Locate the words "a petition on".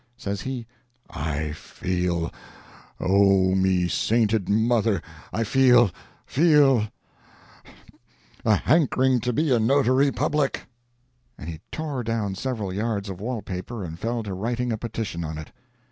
14.73-15.37